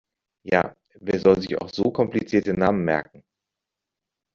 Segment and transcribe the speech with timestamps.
[0.43, 3.23] Ja, wer soll sich auch so komplizierte Namen merken!